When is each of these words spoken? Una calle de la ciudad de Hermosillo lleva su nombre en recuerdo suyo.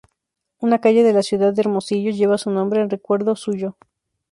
Una 0.57 0.79
calle 0.81 1.03
de 1.03 1.13
la 1.13 1.21
ciudad 1.21 1.53
de 1.53 1.61
Hermosillo 1.61 2.09
lleva 2.09 2.39
su 2.39 2.49
nombre 2.49 2.81
en 2.81 2.89
recuerdo 2.89 3.35
suyo. 3.35 3.77